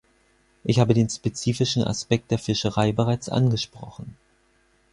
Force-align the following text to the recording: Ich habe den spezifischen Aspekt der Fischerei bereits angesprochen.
Ich 0.63 0.79
habe 0.79 0.95
den 0.95 1.11
spezifischen 1.11 1.83
Aspekt 1.83 2.31
der 2.31 2.39
Fischerei 2.39 2.91
bereits 2.91 3.29
angesprochen. 3.29 4.17